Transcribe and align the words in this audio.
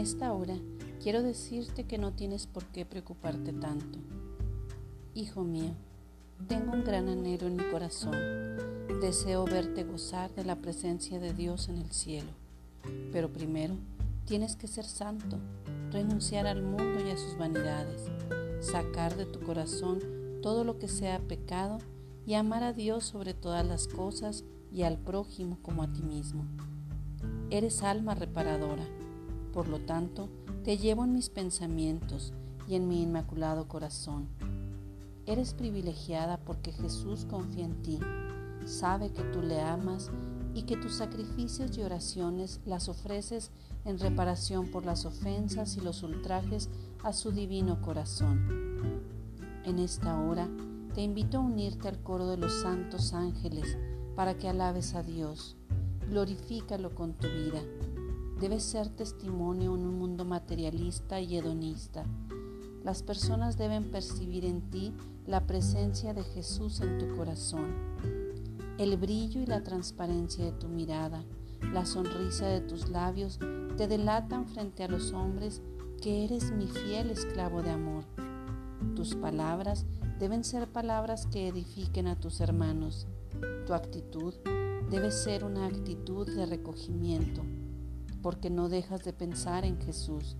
esta 0.00 0.32
hora 0.32 0.56
quiero 1.02 1.22
decirte 1.22 1.84
que 1.84 1.98
no 1.98 2.12
tienes 2.12 2.46
por 2.46 2.64
qué 2.64 2.86
preocuparte 2.86 3.52
tanto. 3.52 3.98
Hijo 5.14 5.44
mío, 5.44 5.72
tengo 6.48 6.72
un 6.72 6.84
gran 6.84 7.08
anhelo 7.08 7.46
en 7.46 7.56
mi 7.56 7.64
corazón. 7.70 8.16
Deseo 9.00 9.44
verte 9.44 9.84
gozar 9.84 10.34
de 10.34 10.44
la 10.44 10.56
presencia 10.56 11.20
de 11.20 11.34
Dios 11.34 11.68
en 11.68 11.76
el 11.76 11.90
cielo. 11.90 12.30
Pero 13.12 13.30
primero 13.30 13.74
tienes 14.24 14.56
que 14.56 14.66
ser 14.66 14.84
santo, 14.84 15.38
renunciar 15.92 16.46
al 16.46 16.62
mundo 16.62 17.06
y 17.06 17.10
a 17.10 17.16
sus 17.18 17.36
vanidades, 17.36 18.02
sacar 18.60 19.16
de 19.16 19.26
tu 19.26 19.40
corazón 19.40 20.00
todo 20.42 20.64
lo 20.64 20.78
que 20.78 20.88
sea 20.88 21.18
pecado 21.18 21.78
y 22.26 22.34
amar 22.34 22.62
a 22.62 22.72
Dios 22.72 23.04
sobre 23.04 23.34
todas 23.34 23.66
las 23.66 23.86
cosas 23.86 24.44
y 24.72 24.82
al 24.82 24.98
prójimo 24.98 25.58
como 25.62 25.82
a 25.82 25.92
ti 25.92 26.02
mismo. 26.02 26.44
Eres 27.50 27.82
alma 27.82 28.14
reparadora, 28.14 28.84
por 29.52 29.68
lo 29.68 29.80
tanto, 29.80 30.28
te 30.64 30.78
llevo 30.78 31.04
en 31.04 31.12
mis 31.12 31.28
pensamientos 31.28 32.32
y 32.68 32.76
en 32.76 32.88
mi 32.88 33.02
inmaculado 33.02 33.66
corazón. 33.66 34.28
Eres 35.26 35.54
privilegiada 35.54 36.38
porque 36.38 36.72
Jesús 36.72 37.26
confía 37.28 37.64
en 37.64 37.82
ti, 37.82 37.98
sabe 38.66 39.12
que 39.12 39.22
tú 39.22 39.42
le 39.42 39.60
amas 39.60 40.10
y 40.54 40.62
que 40.62 40.76
tus 40.76 40.94
sacrificios 40.94 41.76
y 41.76 41.82
oraciones 41.82 42.60
las 42.66 42.88
ofreces 42.88 43.50
en 43.84 43.98
reparación 43.98 44.70
por 44.70 44.84
las 44.84 45.04
ofensas 45.04 45.76
y 45.76 45.80
los 45.80 46.02
ultrajes 46.02 46.68
a 47.02 47.12
su 47.12 47.32
divino 47.32 47.80
corazón. 47.80 48.70
En 49.64 49.78
esta 49.78 50.20
hora 50.20 50.48
te 50.94 51.02
invito 51.02 51.38
a 51.38 51.40
unirte 51.40 51.88
al 51.88 52.02
coro 52.02 52.26
de 52.26 52.36
los 52.36 52.52
santos 52.62 53.12
ángeles 53.12 53.76
para 54.16 54.36
que 54.36 54.48
alabes 54.48 54.94
a 54.94 55.02
Dios. 55.02 55.56
Glorifícalo 56.10 56.92
con 56.92 57.14
tu 57.14 57.28
vida. 57.28 57.60
Debes 58.40 58.64
ser 58.64 58.88
testimonio 58.88 59.76
en 59.76 59.86
un 59.86 59.96
mundo 59.96 60.24
materialista 60.24 61.20
y 61.20 61.36
hedonista. 61.36 62.04
Las 62.82 63.04
personas 63.04 63.56
deben 63.56 63.92
percibir 63.92 64.44
en 64.44 64.60
ti 64.70 64.92
la 65.28 65.46
presencia 65.46 66.12
de 66.12 66.24
Jesús 66.24 66.80
en 66.80 66.98
tu 66.98 67.14
corazón, 67.14 67.76
el 68.78 68.96
brillo 68.96 69.40
y 69.40 69.46
la 69.46 69.62
transparencia 69.62 70.44
de 70.44 70.50
tu 70.50 70.66
mirada, 70.66 71.24
la 71.72 71.86
sonrisa 71.86 72.46
de 72.46 72.60
tus 72.60 72.88
labios 72.88 73.38
te 73.76 73.86
delatan 73.86 74.48
frente 74.48 74.82
a 74.82 74.88
los 74.88 75.12
hombres 75.12 75.62
que 76.02 76.24
eres 76.24 76.50
mi 76.50 76.66
fiel 76.66 77.10
esclavo 77.10 77.62
de 77.62 77.70
amor. 77.70 78.04
Tus 78.96 79.14
palabras 79.14 79.86
deben 80.18 80.42
ser 80.42 80.66
palabras 80.66 81.28
que 81.28 81.46
edifiquen 81.46 82.08
a 82.08 82.18
tus 82.18 82.40
hermanos. 82.40 83.06
Tu 83.66 83.74
actitud 83.74 84.34
debe 84.90 85.10
ser 85.10 85.44
una 85.44 85.66
actitud 85.66 86.26
de 86.26 86.46
recogimiento, 86.46 87.42
porque 88.22 88.50
no 88.50 88.68
dejas 88.68 89.04
de 89.04 89.12
pensar 89.12 89.64
en 89.64 89.80
Jesús. 89.80 90.36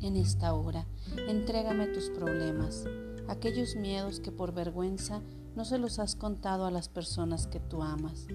En 0.00 0.16
esta 0.16 0.54
hora, 0.54 0.86
entrégame 1.28 1.88
tus 1.88 2.10
problemas, 2.10 2.84
aquellos 3.28 3.76
miedos 3.76 4.20
que 4.20 4.32
por 4.32 4.52
vergüenza 4.52 5.22
no 5.56 5.64
se 5.64 5.78
los 5.78 5.98
has 5.98 6.14
contado 6.14 6.66
a 6.66 6.70
las 6.70 6.88
personas 6.88 7.46
que 7.46 7.60
tú 7.60 7.82
amas. 7.82 8.26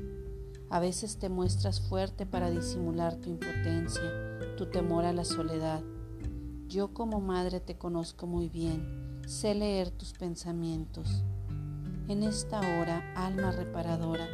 A 0.70 0.80
veces 0.80 1.18
te 1.18 1.30
muestras 1.30 1.82
fuerte 1.82 2.26
para 2.26 2.50
disimular 2.50 3.16
tu 3.16 3.30
impotencia, 3.30 4.38
tu 4.58 4.66
temor 4.66 5.06
a 5.06 5.14
la 5.14 5.24
soledad. 5.24 5.84
Yo 6.68 6.94
como 6.94 7.22
madre 7.22 7.60
te 7.60 7.78
conozco 7.78 8.28
muy 8.28 8.50
bien 8.50 9.04
sé 9.28 9.56
leer 9.56 9.90
tus 9.92 10.14
pensamientos. 10.14 11.24
En 12.10 12.22
esta 12.24 12.60
hora, 12.60 13.14
alma 13.16 13.52
reparadora, 13.52 14.28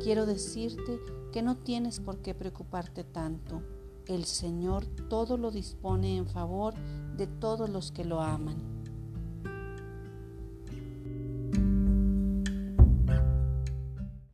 quiero 0.00 0.26
decirte 0.26 1.00
que 1.32 1.42
no 1.42 1.56
tienes 1.56 1.98
por 1.98 2.18
qué 2.18 2.34
preocuparte 2.34 3.02
tanto. 3.02 3.62
El 4.06 4.24
Señor 4.24 4.86
todo 5.08 5.36
lo 5.36 5.50
dispone 5.50 6.16
en 6.16 6.28
favor 6.28 6.74
de 7.16 7.26
todos 7.26 7.68
los 7.68 7.90
que 7.90 8.04
lo 8.04 8.20
aman. 8.20 8.75